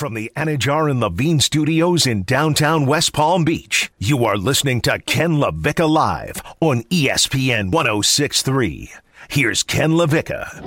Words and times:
From 0.00 0.14
the 0.14 0.32
Anajar 0.34 0.90
and 0.90 0.98
Levine 0.98 1.40
Studios 1.40 2.06
in 2.06 2.22
downtown 2.22 2.86
West 2.86 3.12
Palm 3.12 3.44
Beach, 3.44 3.92
you 3.98 4.24
are 4.24 4.38
listening 4.38 4.80
to 4.80 4.98
Ken 5.00 5.32
LaVicka 5.32 5.86
Live 5.86 6.40
on 6.58 6.84
ESPN 6.84 7.70
1063. 7.70 8.92
Here's 9.28 9.62
Ken 9.62 9.90
LaVicka. 9.90 10.62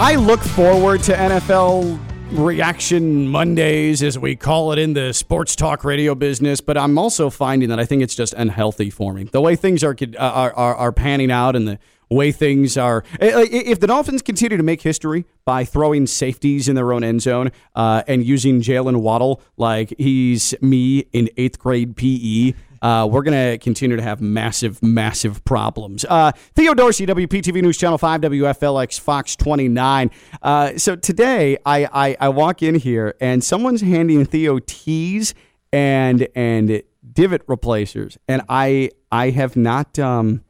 I 0.00 0.16
look 0.18 0.40
forward 0.40 1.04
to 1.04 1.12
NFL 1.12 2.09
Reaction 2.32 3.26
Mondays, 3.26 4.04
as 4.04 4.16
we 4.16 4.36
call 4.36 4.70
it 4.72 4.78
in 4.78 4.92
the 4.92 5.12
sports 5.12 5.56
talk 5.56 5.82
radio 5.82 6.14
business, 6.14 6.60
but 6.60 6.78
I'm 6.78 6.96
also 6.96 7.28
finding 7.28 7.68
that 7.70 7.80
I 7.80 7.84
think 7.84 8.02
it's 8.02 8.14
just 8.14 8.34
unhealthy 8.34 8.88
for 8.88 9.12
me. 9.12 9.24
The 9.24 9.40
way 9.40 9.56
things 9.56 9.82
are 9.82 9.96
are, 10.16 10.52
are, 10.54 10.74
are 10.76 10.92
panning 10.92 11.32
out 11.32 11.56
and 11.56 11.66
the 11.66 11.78
way 12.08 12.30
things 12.30 12.76
are. 12.76 13.04
If 13.20 13.80
the 13.80 13.88
Dolphins 13.88 14.22
continue 14.22 14.56
to 14.56 14.62
make 14.62 14.80
history 14.80 15.24
by 15.44 15.64
throwing 15.64 16.06
safeties 16.06 16.68
in 16.68 16.76
their 16.76 16.92
own 16.92 17.02
end 17.02 17.22
zone 17.22 17.50
uh, 17.74 18.04
and 18.06 18.24
using 18.24 18.60
Jaylen 18.60 19.00
Waddle 19.00 19.42
like 19.56 19.92
he's 19.98 20.54
me 20.60 21.06
in 21.12 21.30
eighth 21.36 21.58
grade 21.58 21.96
PE, 21.96 22.54
uh, 22.82 23.08
we're 23.10 23.22
going 23.22 23.52
to 23.52 23.58
continue 23.58 23.96
to 23.96 24.02
have 24.02 24.20
massive, 24.20 24.82
massive 24.82 25.44
problems. 25.44 26.04
Uh, 26.08 26.32
Theo 26.54 26.74
Dorsey, 26.74 27.06
WPTV 27.06 27.62
News 27.62 27.78
Channel 27.78 27.98
5, 27.98 28.20
WFLX 28.22 28.98
Fox 29.00 29.36
29. 29.36 30.10
Uh, 30.42 30.76
so 30.78 30.96
today 30.96 31.58
I, 31.66 31.88
I, 31.92 32.16
I 32.20 32.28
walk 32.30 32.62
in 32.62 32.74
here 32.76 33.14
and 33.20 33.44
someone's 33.44 33.80
handing 33.80 34.24
Theo 34.24 34.58
tees 34.58 35.34
and 35.72 36.26
and 36.34 36.82
divot 37.12 37.42
replacers, 37.46 38.18
and 38.28 38.42
I 38.48 38.90
I 39.10 39.30
have 39.30 39.56
not 39.56 39.98
um 39.98 40.42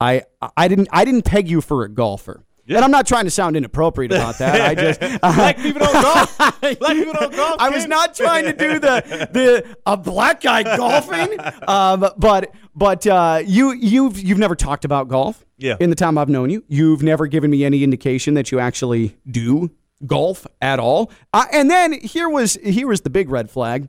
I 0.00 0.22
I 0.56 0.68
didn't 0.68 0.88
I 0.92 1.04
didn't 1.04 1.22
peg 1.22 1.48
you 1.48 1.60
for 1.60 1.84
a 1.84 1.88
golfer. 1.88 2.44
Yeah. 2.68 2.76
And 2.76 2.84
I'm 2.84 2.90
not 2.90 3.06
trying 3.06 3.24
to 3.24 3.30
sound 3.30 3.56
inappropriate 3.56 4.12
about 4.12 4.36
that. 4.38 4.60
I 4.60 4.74
just 4.92 5.02
uh, 5.02 5.18
black 5.34 5.56
people 5.56 5.80
don't 5.80 6.02
golf. 6.02 6.36
Black 6.60 6.96
people 6.96 7.14
don't 7.14 7.34
golf. 7.34 7.56
I 7.58 7.70
was 7.70 7.86
not 7.86 8.14
trying 8.14 8.44
to 8.44 8.52
do 8.52 8.78
the 8.78 9.28
the 9.32 9.76
a 9.86 9.96
black 9.96 10.42
guy 10.42 10.62
golfing. 10.76 11.38
Um, 11.68 12.08
but 12.16 12.54
but 12.74 13.06
uh, 13.06 13.42
you 13.44 13.72
you've 13.72 14.18
you've 14.20 14.38
never 14.38 14.54
talked 14.54 14.84
about 14.84 15.08
golf. 15.08 15.44
Yeah. 15.56 15.76
In 15.80 15.90
the 15.90 15.96
time 15.96 16.16
I've 16.16 16.28
known 16.28 16.50
you, 16.50 16.64
you've 16.68 17.02
never 17.02 17.26
given 17.26 17.50
me 17.50 17.64
any 17.64 17.82
indication 17.82 18.34
that 18.34 18.52
you 18.52 18.58
actually 18.58 19.16
do 19.30 19.70
golf 20.06 20.46
at 20.62 20.78
all. 20.78 21.10
Uh, 21.32 21.46
and 21.52 21.70
then 21.70 21.92
here 21.92 22.28
was 22.28 22.54
here 22.62 22.86
was 22.86 23.00
the 23.02 23.10
big 23.10 23.28
red 23.30 23.50
flag. 23.50 23.88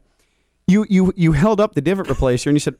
You 0.67 0.85
you 0.89 1.13
you 1.15 1.33
held 1.33 1.59
up 1.61 1.75
the 1.75 1.81
divot 1.81 2.07
replacer 2.07 2.47
and 2.47 2.55
you 2.55 2.59
said, 2.59 2.75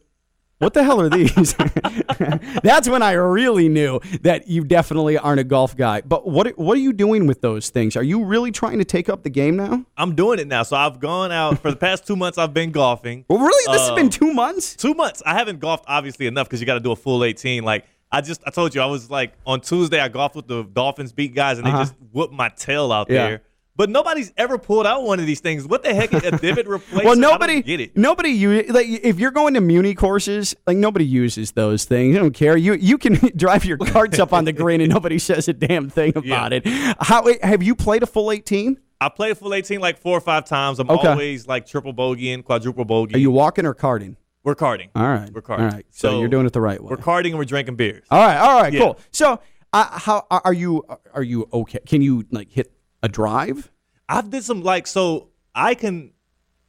what 0.59 0.73
the 0.73 0.83
hell 0.83 1.01
are 1.01 1.09
these? 1.09 1.53
That's 2.63 2.87
when 2.87 3.01
I 3.01 3.13
really 3.13 3.69
knew 3.69 3.99
that 4.21 4.47
you 4.47 4.63
definitely 4.63 5.17
aren't 5.17 5.39
a 5.39 5.43
golf 5.43 5.75
guy. 5.75 6.01
But 6.01 6.27
what 6.27 6.57
what 6.57 6.77
are 6.77 6.81
you 6.81 6.93
doing 6.93 7.27
with 7.27 7.41
those 7.41 7.69
things? 7.69 7.95
Are 7.95 8.03
you 8.03 8.23
really 8.23 8.51
trying 8.51 8.77
to 8.77 8.85
take 8.85 9.09
up 9.09 9.23
the 9.23 9.29
game 9.29 9.55
now? 9.55 9.85
I'm 9.97 10.15
doing 10.15 10.39
it 10.39 10.47
now. 10.47 10.63
So 10.63 10.75
I've 10.75 10.99
gone 10.99 11.31
out 11.31 11.59
for 11.59 11.71
the 11.71 11.77
past 11.77 12.05
two 12.05 12.15
months. 12.15 12.37
I've 12.37 12.53
been 12.53 12.71
golfing. 12.71 13.25
Well, 13.29 13.39
really, 13.39 13.73
this 13.73 13.81
uh, 13.81 13.95
has 13.95 13.95
been 13.95 14.09
two 14.09 14.33
months. 14.33 14.75
Two 14.75 14.93
months. 14.93 15.23
I 15.25 15.33
haven't 15.33 15.59
golfed 15.59 15.85
obviously 15.87 16.27
enough 16.27 16.47
because 16.47 16.59
you 16.59 16.65
got 16.65 16.75
to 16.75 16.79
do 16.81 16.91
a 16.91 16.95
full 16.95 17.23
18. 17.23 17.63
Like 17.63 17.85
I 18.11 18.21
just 18.21 18.41
I 18.45 18.51
told 18.51 18.75
you 18.75 18.81
I 18.81 18.85
was 18.85 19.09
like 19.09 19.33
on 19.45 19.61
Tuesday 19.61 19.99
I 19.99 20.09
golfed 20.09 20.35
with 20.35 20.47
the 20.47 20.63
Dolphins 20.63 21.13
beat 21.13 21.33
guys 21.33 21.57
and 21.57 21.65
they 21.65 21.71
uh-huh. 21.71 21.83
just 21.83 21.95
whooped 22.11 22.33
my 22.33 22.49
tail 22.49 22.91
out 22.91 23.09
yeah. 23.09 23.27
there 23.27 23.41
but 23.79 23.89
nobody's 23.89 24.33
ever 24.35 24.57
pulled 24.57 24.85
out 24.85 25.03
one 25.03 25.21
of 25.21 25.25
these 25.25 25.39
things. 25.39 25.65
What 25.65 25.83
the 25.83 25.93
heck 25.93 26.13
is 26.13 26.21
a 26.25 26.31
divot 26.31 26.67
replacement? 26.67 27.05
well, 27.05 27.15
nobody 27.15 27.61
get 27.61 27.79
it. 27.79 27.95
Nobody 27.95 28.31
you 28.31 28.63
like 28.63 28.87
if 28.89 29.19
you're 29.19 29.31
going 29.31 29.53
to 29.53 29.61
Muni 29.61 29.95
courses, 29.95 30.53
like 30.67 30.75
nobody 30.75 31.05
uses 31.05 31.53
those 31.53 31.85
things. 31.85 32.13
I 32.17 32.19
don't 32.19 32.33
care. 32.33 32.57
You 32.57 32.73
you 32.73 32.97
can 32.97 33.13
drive 33.37 33.63
your 33.63 33.77
carts 33.77 34.19
up 34.19 34.33
on 34.33 34.43
the 34.43 34.51
green 34.51 34.81
and 34.81 34.91
nobody 34.91 35.17
says 35.17 35.47
a 35.47 35.53
damn 35.53 35.89
thing 35.89 36.09
about 36.17 36.51
yeah. 36.51 36.59
it. 36.61 36.97
How 36.99 37.25
have 37.41 37.63
you 37.63 37.73
played 37.73 38.03
a 38.03 38.05
full 38.05 38.33
18? 38.33 38.77
I 38.99 39.07
played 39.07 39.31
a 39.31 39.35
full 39.35 39.53
18 39.53 39.79
like 39.79 39.97
four 39.97 40.17
or 40.17 40.21
five 40.21 40.43
times. 40.43 40.79
I'm 40.79 40.89
okay. 40.89 41.07
always 41.07 41.47
like 41.47 41.65
triple 41.65 41.93
bogey 41.93 42.33
and 42.33 42.43
quadruple 42.43 42.83
bogey. 42.83 43.15
Are 43.15 43.19
you 43.19 43.31
walking 43.31 43.65
or 43.65 43.73
carting? 43.73 44.17
We're 44.43 44.55
carting. 44.55 44.89
All 44.93 45.07
right. 45.07 45.31
We're 45.31 45.39
carting. 45.39 45.67
All 45.67 45.71
right. 45.71 45.85
So, 45.89 46.09
so, 46.09 46.19
you're 46.19 46.27
doing 46.27 46.45
it 46.45 46.51
the 46.51 46.59
right 46.59 46.83
way. 46.83 46.89
We're 46.89 46.97
carting 46.97 47.31
and 47.31 47.39
we're 47.39 47.45
drinking 47.45 47.77
beers. 47.77 48.05
All 48.11 48.19
right. 48.19 48.37
All 48.37 48.61
right. 48.61 48.73
Yeah. 48.73 48.79
Cool. 48.81 48.99
So 49.11 49.39
uh, 49.71 49.99
how 49.99 50.27
are 50.29 50.51
you? 50.51 50.83
Are 51.13 51.23
you 51.23 51.47
okay? 51.53 51.79
Can 51.85 52.01
you 52.01 52.25
like 52.29 52.51
hit 52.51 52.73
a 53.03 53.07
drive? 53.07 53.71
I've 54.07 54.29
did 54.29 54.43
some 54.43 54.61
like 54.61 54.87
so 54.87 55.29
I 55.53 55.75
can 55.75 56.11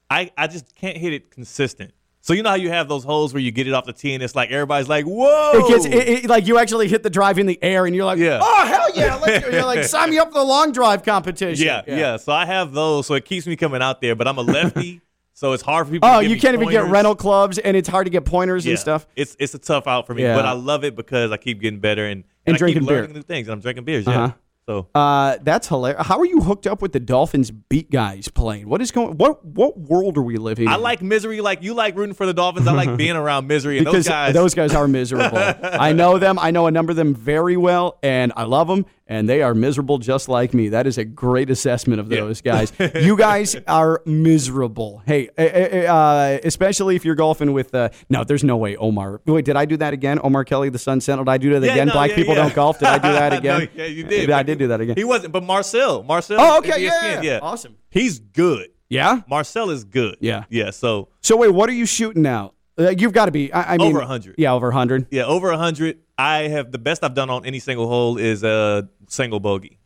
I 0.08 0.30
I 0.36 0.46
just 0.46 0.74
can't 0.74 0.96
hit 0.96 1.12
it 1.12 1.30
consistent. 1.30 1.92
So 2.22 2.34
you 2.34 2.42
know 2.42 2.50
how 2.50 2.56
you 2.56 2.68
have 2.68 2.86
those 2.86 3.02
holes 3.02 3.32
where 3.32 3.40
you 3.40 3.50
get 3.50 3.66
it 3.66 3.72
off 3.72 3.86
the 3.86 3.94
tee 3.94 4.12
and 4.12 4.22
it's 4.22 4.36
like 4.36 4.50
everybody's 4.50 4.90
like, 4.90 5.06
"Whoa!" 5.06 5.52
It 5.54 5.68
gets 5.68 5.84
it, 5.86 6.24
it, 6.24 6.28
like 6.28 6.46
you 6.46 6.58
actually 6.58 6.86
hit 6.86 7.02
the 7.02 7.08
drive 7.08 7.38
in 7.38 7.46
the 7.46 7.58
air 7.62 7.86
and 7.86 7.96
you're 7.96 8.04
like, 8.04 8.18
yeah. 8.18 8.40
"Oh 8.42 8.66
hell 8.66 8.94
yeah!" 8.94 9.16
Let's. 9.16 9.46
You're 9.46 9.64
like, 9.64 9.84
"Sign 9.84 10.10
me 10.10 10.18
up 10.18 10.28
for 10.28 10.34
the 10.38 10.44
long 10.44 10.72
drive 10.72 11.02
competition." 11.02 11.64
Yeah, 11.64 11.82
yeah, 11.86 11.96
yeah. 11.96 12.16
So 12.18 12.32
I 12.32 12.44
have 12.44 12.72
those, 12.72 13.06
so 13.06 13.14
it 13.14 13.24
keeps 13.24 13.46
me 13.46 13.56
coming 13.56 13.80
out 13.80 14.02
there. 14.02 14.14
But 14.14 14.28
I'm 14.28 14.36
a 14.36 14.42
lefty, 14.42 15.00
so 15.32 15.54
it's 15.54 15.62
hard 15.62 15.86
for 15.86 15.94
people. 15.94 16.10
Oh, 16.10 16.20
you 16.20 16.38
can't 16.38 16.54
even 16.54 16.68
get 16.68 16.84
rental 16.84 17.14
clubs, 17.14 17.56
and 17.58 17.74
it's 17.74 17.88
hard 17.88 18.04
to 18.04 18.10
get 18.10 18.26
pointers 18.26 18.66
yeah. 18.66 18.72
and 18.72 18.78
stuff. 18.78 19.06
It's 19.16 19.34
it's 19.38 19.54
a 19.54 19.58
tough 19.58 19.86
out 19.86 20.06
for 20.06 20.12
me, 20.12 20.22
yeah. 20.22 20.36
but 20.36 20.44
I 20.44 20.52
love 20.52 20.84
it 20.84 20.96
because 20.96 21.32
I 21.32 21.38
keep 21.38 21.58
getting 21.62 21.80
better 21.80 22.04
and, 22.04 22.24
and, 22.44 22.54
and 22.54 22.56
drinking 22.58 22.82
I 22.82 22.84
keep 22.84 22.88
beer. 22.88 23.00
learning 23.00 23.16
new 23.16 23.22
things. 23.22 23.48
And 23.48 23.54
I'm 23.54 23.60
drinking 23.60 23.84
beers. 23.84 24.06
Yeah. 24.06 24.24
Uh-huh. 24.24 24.34
So 24.70 24.86
uh, 24.94 25.36
that's 25.42 25.66
hilarious. 25.66 26.06
How 26.06 26.20
are 26.20 26.24
you 26.24 26.40
hooked 26.42 26.68
up 26.68 26.80
with 26.80 26.92
the 26.92 27.00
Dolphins 27.00 27.50
beat 27.50 27.90
guys 27.90 28.28
playing? 28.28 28.68
What 28.68 28.80
is 28.80 28.92
going? 28.92 29.16
What 29.16 29.44
what 29.44 29.76
world 29.76 30.16
are 30.16 30.22
we 30.22 30.36
living? 30.36 30.68
I 30.68 30.76
in? 30.76 30.82
like 30.82 31.02
misery. 31.02 31.40
Like 31.40 31.60
you 31.64 31.74
like 31.74 31.96
rooting 31.96 32.14
for 32.14 32.24
the 32.24 32.32
Dolphins. 32.32 32.68
I 32.68 32.72
like 32.72 32.96
being 32.96 33.16
around 33.16 33.48
misery. 33.48 33.78
And 33.78 33.84
because 33.84 34.04
those 34.04 34.08
guys, 34.08 34.34
those 34.34 34.54
guys 34.54 34.72
are 34.72 34.86
miserable. 34.86 35.38
I 35.62 35.92
know 35.92 36.18
them. 36.18 36.38
I 36.38 36.52
know 36.52 36.68
a 36.68 36.70
number 36.70 36.92
of 36.92 36.96
them 36.96 37.16
very 37.16 37.56
well, 37.56 37.98
and 38.04 38.32
I 38.36 38.44
love 38.44 38.68
them 38.68 38.86
and 39.10 39.28
they 39.28 39.42
are 39.42 39.54
miserable 39.54 39.98
just 39.98 40.28
like 40.28 40.54
me. 40.54 40.68
That 40.68 40.86
is 40.86 40.96
a 40.96 41.04
great 41.04 41.50
assessment 41.50 41.98
of 41.98 42.08
those 42.08 42.40
yeah. 42.44 42.64
guys. 42.64 42.94
you 43.04 43.16
guys 43.16 43.56
are 43.66 44.02
miserable. 44.06 45.02
Hey, 45.04 45.28
eh, 45.36 45.44
eh, 45.44 45.68
eh, 45.72 45.86
uh, 45.86 46.38
especially 46.44 46.94
if 46.94 47.04
you're 47.04 47.16
golfing 47.16 47.52
with. 47.52 47.74
Uh, 47.74 47.88
no, 48.08 48.22
there's 48.22 48.44
no 48.44 48.56
way, 48.56 48.76
Omar. 48.76 49.20
Wait, 49.26 49.44
did 49.44 49.56
I 49.56 49.64
do 49.64 49.76
that 49.78 49.92
again? 49.92 50.20
Omar 50.22 50.44
Kelly, 50.44 50.68
the 50.68 50.78
Sun 50.78 51.00
Sentinel. 51.00 51.24
Did 51.24 51.30
I 51.32 51.38
do 51.38 51.58
that 51.58 51.66
yeah, 51.66 51.72
again? 51.72 51.88
No, 51.88 51.94
Black 51.94 52.10
yeah, 52.10 52.16
people 52.16 52.36
don't 52.36 52.54
golf. 52.54 52.78
Did 52.78 52.86
I 52.86 52.98
do 52.98 53.12
that 53.12 53.32
again? 53.38 53.60
no, 53.60 53.68
yeah, 53.74 53.86
you 53.86 54.04
did. 54.04 54.30
I 54.30 54.44
did 54.44 54.58
do 54.58 54.68
that 54.68 54.80
again. 54.80 54.96
He 54.96 55.04
wasn't, 55.04 55.32
but 55.32 55.42
Marcel, 55.42 56.04
Marcel. 56.04 56.40
Oh, 56.40 56.58
okay, 56.58 56.82
yeah, 56.82 57.20
yeah, 57.20 57.40
awesome. 57.42 57.76
He's 57.90 58.20
good. 58.20 58.68
Yeah, 58.88 59.22
Marcel 59.28 59.70
is 59.70 59.82
good. 59.82 60.18
Yeah, 60.20 60.44
yeah. 60.50 60.70
So, 60.70 61.08
so 61.20 61.36
wait, 61.36 61.50
what 61.50 61.68
are 61.68 61.74
you 61.74 61.86
shooting 61.86 62.22
now? 62.22 62.52
Uh, 62.80 62.94
you've 62.96 63.12
got 63.12 63.26
to 63.26 63.32
be. 63.32 63.52
I, 63.52 63.74
I 63.74 63.76
mean, 63.76 63.94
over 63.94 64.00
hundred. 64.00 64.36
Yeah, 64.38 64.52
over 64.52 64.70
hundred. 64.70 65.06
Yeah, 65.10 65.24
over 65.24 65.52
hundred. 65.52 65.98
I 66.16 66.48
have 66.48 66.72
the 66.72 66.78
best 66.78 67.04
I've 67.04 67.14
done 67.14 67.30
on 67.30 67.44
any 67.44 67.58
single 67.58 67.86
hole 67.86 68.16
is 68.16 68.42
a 68.42 68.88
single 69.08 69.40
bogey. 69.40 69.78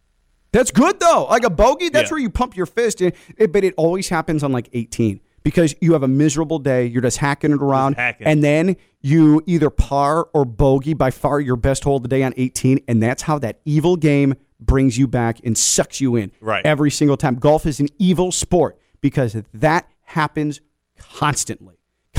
That's 0.53 0.71
good 0.71 1.01
though. 1.01 1.27
Like 1.29 1.45
a 1.45 1.51
bogey, 1.51 1.89
that's 1.89 2.11
yeah. 2.11 2.15
where 2.15 2.21
you 2.21 2.31
pump 2.31 2.57
your 2.57 2.67
fist. 2.67 3.01
In, 3.01 3.13
it, 3.37 3.53
but 3.53 3.65
it 3.65 3.75
always 3.77 4.09
happens 4.09 4.45
on 4.45 4.53
like 4.53 4.69
18 4.73 5.21
because 5.43 5.75
you 5.81 5.95
have 5.95 6.05
a 6.05 6.09
miserable 6.09 6.61
day. 6.61 6.87
You're 6.87 7.03
just 7.03 7.19
hacking 7.19 7.51
it 7.51 7.61
around, 7.61 7.95
hacking. 7.95 8.27
and 8.27 8.45
then 8.45 8.77
you 9.01 9.43
either 9.47 9.69
par 9.69 10.29
or 10.33 10.45
bogey. 10.45 10.95
By 10.95 11.11
far, 11.11 11.41
your 11.41 11.57
best 11.57 11.83
hole 11.83 11.97
of 11.97 12.03
the 12.03 12.09
day 12.09 12.23
on 12.23 12.33
18, 12.37 12.85
and 12.87 13.03
that's 13.03 13.23
how 13.23 13.39
that 13.41 13.61
evil 13.65 13.97
game 13.97 14.35
brings 14.61 14.97
you 14.97 15.09
back 15.09 15.41
and 15.45 15.59
sucks 15.59 16.01
you 16.01 16.17
in 16.17 16.31
right. 16.41 16.65
every 16.65 16.91
single 16.91 17.17
time. 17.17 17.35
Golf 17.35 17.67
is 17.67 17.81
an 17.81 17.89
evil 17.99 18.33
sport 18.33 18.79
because 19.01 19.37
that 19.53 19.89
happens 20.03 20.61
constantly, 20.99 21.75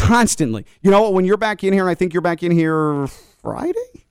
constantly. 0.06 0.66
You 0.82 0.92
know, 0.92 1.10
when 1.10 1.26
you're 1.26 1.38
back 1.38 1.64
in 1.64 1.74
here, 1.74 1.84
and 1.84 1.90
I 1.90 1.96
think 1.96 2.14
you're 2.14 2.22
back 2.22 2.44
in 2.44 2.52
here 2.52 3.08
Friday. 3.42 4.06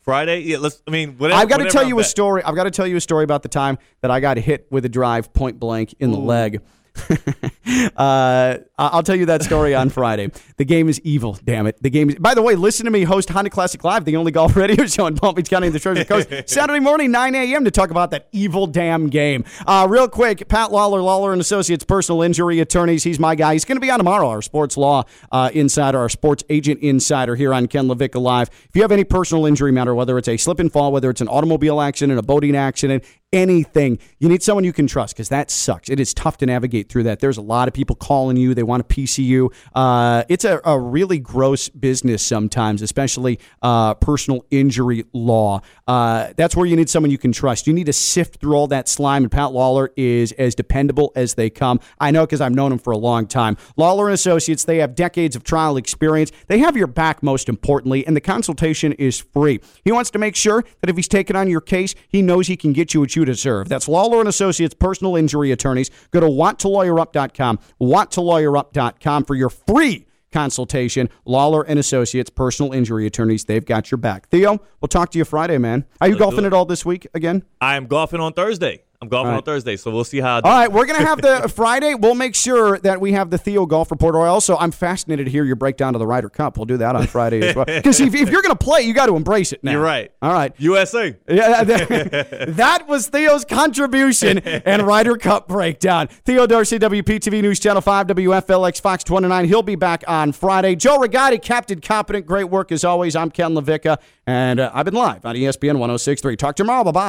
Friday? 0.00 0.40
Yeah, 0.40 0.58
let's. 0.58 0.82
I 0.86 0.90
mean, 0.90 1.18
whatever, 1.18 1.40
I've 1.40 1.48
got 1.48 1.58
to 1.58 1.68
tell 1.68 1.86
you 1.86 1.98
a 1.98 2.04
story. 2.04 2.42
I've 2.42 2.54
got 2.54 2.64
to 2.64 2.70
tell 2.70 2.86
you 2.86 2.96
a 2.96 3.00
story 3.00 3.24
about 3.24 3.42
the 3.42 3.48
time 3.48 3.78
that 4.02 4.10
I 4.10 4.20
got 4.20 4.36
hit 4.36 4.66
with 4.70 4.84
a 4.84 4.88
drive 4.88 5.32
point 5.32 5.58
blank 5.58 5.94
in 5.98 6.12
the 6.12 6.18
leg 6.18 6.60
uh, 7.96 8.58
I'll 8.78 9.02
tell 9.02 9.16
you 9.16 9.26
that 9.26 9.42
story 9.42 9.74
on 9.74 9.88
Friday. 9.96 10.30
The 10.56 10.64
game 10.64 10.88
is 10.88 11.00
evil, 11.00 11.38
damn 11.44 11.66
it. 11.66 11.82
The 11.82 11.90
game 11.90 12.10
is, 12.10 12.16
by 12.16 12.34
the 12.34 12.42
way, 12.42 12.54
listen 12.54 12.84
to 12.84 12.90
me 12.90 13.04
host 13.04 13.28
Honda 13.28 13.50
Classic 13.50 13.82
Live, 13.82 14.04
the 14.04 14.16
only 14.16 14.32
golf 14.32 14.56
radio 14.56 14.86
show 14.86 15.06
in 15.06 15.16
Palm 15.16 15.34
Beach 15.34 15.48
County 15.48 15.66
and 15.68 15.74
the 15.74 15.80
Treasure 15.80 16.04
Coast, 16.04 16.28
Saturday 16.46 16.80
morning, 16.80 17.10
9 17.10 17.34
a.m. 17.34 17.64
to 17.64 17.70
talk 17.70 17.90
about 17.90 18.10
that 18.10 18.28
evil 18.32 18.66
damn 18.66 19.08
game. 19.08 19.44
Uh, 19.66 19.86
real 19.88 20.08
quick, 20.08 20.46
Pat 20.48 20.72
Lawler, 20.72 21.00
Lawler 21.00 21.32
and 21.32 21.40
Associates 21.40 21.84
personal 21.84 22.22
injury 22.22 22.60
attorneys. 22.60 23.04
He's 23.04 23.18
my 23.18 23.34
guy. 23.34 23.54
He's 23.54 23.64
going 23.64 23.76
to 23.76 23.80
be 23.80 23.90
on 23.90 23.98
tomorrow, 23.98 24.28
our 24.28 24.42
sports 24.42 24.76
law 24.76 25.04
uh, 25.32 25.50
insider, 25.52 25.98
our 25.98 26.08
sports 26.08 26.44
agent 26.50 26.80
insider 26.80 27.36
here 27.36 27.54
on 27.54 27.66
Ken 27.66 27.86
LaVicka 27.86 28.20
Live. 28.20 28.50
If 28.68 28.70
you 28.74 28.82
have 28.82 28.92
any 28.92 29.04
personal 29.04 29.46
injury 29.46 29.72
matter, 29.72 29.94
whether 29.94 30.18
it's 30.18 30.28
a 30.28 30.36
slip 30.36 30.58
and 30.58 30.72
fall, 30.72 30.92
whether 30.92 31.10
it's 31.10 31.20
an 31.20 31.28
automobile 31.28 31.80
accident, 31.80 32.18
a 32.18 32.22
boating 32.22 32.56
accident, 32.56 33.04
anything, 33.32 33.98
you 34.18 34.28
need 34.28 34.42
someone 34.42 34.64
you 34.64 34.72
can 34.72 34.86
trust 34.86 35.14
because 35.14 35.28
that 35.28 35.50
sucks. 35.50 35.88
It 35.88 35.98
is 35.98 36.14
tough 36.14 36.36
to 36.38 36.46
navigate 36.46 36.88
through 36.88 37.04
that. 37.04 37.20
There's 37.20 37.36
a 37.36 37.42
lot 37.42 37.68
of 37.68 37.74
people 37.74 37.96
calling 37.96 38.36
you. 38.36 38.54
They 38.54 38.62
want 38.62 38.88
to 38.88 38.94
PC 38.94 39.24
you. 39.24 39.50
Uh, 39.74 40.24
it's 40.28 40.44
a, 40.44 40.60
a, 40.64 40.78
really 40.78 41.18
gross 41.18 41.68
business 41.68 42.22
sometimes, 42.22 42.82
especially 42.82 43.40
uh, 43.62 43.94
personal 43.94 44.44
injury 44.50 45.04
law. 45.12 45.60
Uh, 45.88 46.32
that's 46.36 46.54
where 46.54 46.66
you 46.66 46.76
need 46.76 46.88
someone 46.88 47.10
you 47.10 47.18
can 47.18 47.32
trust. 47.32 47.66
You 47.66 47.72
need 47.72 47.86
to 47.86 47.92
sift 47.92 48.40
through 48.40 48.54
all 48.54 48.68
that 48.68 48.88
slime, 48.88 49.24
and 49.24 49.32
Pat 49.32 49.52
Lawler 49.52 49.90
is 49.96 50.32
as 50.32 50.54
dependable 50.54 51.12
as 51.16 51.34
they 51.34 51.50
come. 51.50 51.80
I 51.98 52.12
know 52.12 52.24
because 52.24 52.40
I've 52.40 52.54
known 52.54 52.72
him 52.72 52.78
for 52.78 52.92
a 52.92 52.98
long 52.98 53.26
time. 53.26 53.56
Lawler 53.76 54.06
and 54.06 54.14
Associates, 54.14 54.64
they 54.64 54.78
have 54.78 54.94
decades 54.94 55.34
of 55.34 55.42
trial 55.42 55.76
experience. 55.76 56.30
They 56.46 56.60
have 56.60 56.76
your 56.76 56.86
back, 56.86 57.22
most 57.22 57.48
importantly, 57.48 58.06
and 58.06 58.14
the 58.14 58.20
consultation 58.20 58.92
is 58.92 59.18
free. 59.18 59.60
He 59.84 59.90
wants 59.90 60.10
to 60.10 60.18
make 60.18 60.36
sure 60.36 60.64
that 60.80 60.88
if 60.88 60.96
he's 60.96 61.08
taking 61.08 61.34
on 61.34 61.48
your 61.48 61.60
case, 61.60 61.94
he 62.08 62.22
knows 62.22 62.46
he 62.46 62.56
can 62.56 62.72
get 62.72 62.94
you 62.94 63.00
what 63.00 63.15
you 63.16 63.24
deserve. 63.24 63.68
That's 63.68 63.88
Lawler 63.88 64.20
and 64.20 64.28
Associates 64.28 64.74
personal 64.74 65.16
injury 65.16 65.50
attorneys. 65.50 65.90
Go 66.10 66.20
to 66.20 66.26
wanttolawyerup.com, 66.26 67.58
wanttolawyerup.com 67.80 69.24
for 69.24 69.34
your 69.34 69.50
free 69.50 70.06
consultation. 70.32 71.08
Lawler 71.24 71.62
and 71.62 71.78
Associates 71.78 72.30
personal 72.30 72.72
injury 72.72 73.06
attorneys, 73.06 73.44
they've 73.46 73.64
got 73.64 73.90
your 73.90 73.98
back. 73.98 74.28
Theo, 74.28 74.60
we'll 74.80 74.88
talk 74.88 75.10
to 75.12 75.18
you 75.18 75.24
Friday, 75.24 75.58
man. 75.58 75.86
Are 76.00 76.08
you 76.08 76.14
Let's 76.14 76.24
golfing 76.24 76.44
at 76.44 76.52
all 76.52 76.66
this 76.66 76.84
week 76.84 77.06
again? 77.14 77.42
I 77.60 77.76
am 77.76 77.86
golfing 77.86 78.20
on 78.20 78.34
Thursday. 78.34 78.82
I'm 79.00 79.08
golfing 79.08 79.30
right. 79.30 79.36
on 79.36 79.42
Thursday, 79.42 79.76
so 79.76 79.90
we'll 79.90 80.04
see 80.04 80.20
how. 80.20 80.36
All 80.36 80.42
right, 80.42 80.70
we're 80.70 80.86
gonna 80.86 80.98
have 81.06 81.20
the 81.20 81.48
Friday. 81.48 81.94
We'll 81.94 82.14
make 82.14 82.34
sure 82.34 82.78
that 82.78 83.00
we 83.00 83.12
have 83.12 83.30
the 83.30 83.38
Theo 83.38 83.66
Golf 83.66 83.90
Report. 83.90 84.14
Or 84.14 84.26
also, 84.26 84.56
I'm 84.56 84.70
fascinated 84.70 85.26
to 85.26 85.32
hear 85.32 85.44
your 85.44 85.56
breakdown 85.56 85.94
of 85.94 85.98
the 85.98 86.06
Ryder 86.06 86.28
Cup. 86.28 86.56
We'll 86.56 86.66
do 86.66 86.78
that 86.78 86.96
on 86.96 87.06
Friday 87.06 87.46
as 87.46 87.54
well. 87.54 87.66
Because 87.76 88.00
if, 88.00 88.14
if, 88.14 88.30
you're 88.30 88.42
gonna 88.42 88.56
play, 88.56 88.82
you 88.82 88.94
got 88.94 89.06
to 89.06 89.16
embrace 89.16 89.52
it 89.52 89.62
now. 89.62 89.72
You're 89.72 89.82
right. 89.82 90.10
All 90.22 90.32
right, 90.32 90.52
USA. 90.58 91.16
Yeah, 91.28 91.62
that, 91.62 92.46
that 92.56 92.88
was 92.88 93.08
Theo's 93.08 93.44
contribution 93.44 94.38
and 94.38 94.82
Ryder 94.82 95.16
Cup 95.16 95.46
breakdown. 95.46 96.08
Theo 96.08 96.46
Dorsey, 96.46 96.78
WPTV 96.78 97.42
News 97.42 97.60
Channel 97.60 97.82
Five, 97.82 98.06
WFLX 98.06 98.80
Fox 98.80 99.04
29. 99.04 99.44
He'll 99.46 99.62
be 99.62 99.76
back 99.76 100.04
on 100.08 100.32
Friday. 100.32 100.74
Joe 100.74 100.98
Rigotti, 100.98 101.40
Captain 101.40 101.80
Competent, 101.80 102.26
great 102.26 102.44
work 102.44 102.72
as 102.72 102.82
always. 102.82 103.14
I'm 103.14 103.30
Ken 103.30 103.52
LaVicka, 103.52 103.98
and 104.26 104.58
uh, 104.58 104.70
I've 104.72 104.84
been 104.84 104.94
live 104.94 105.24
on 105.26 105.36
ESPN 105.36 105.76
106.3. 105.76 106.38
Talk 106.38 106.56
tomorrow. 106.56 106.84
Bye 106.84 106.92
bye. 106.92 107.06